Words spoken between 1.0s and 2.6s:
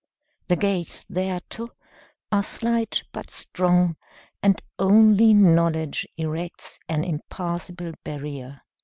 thereto are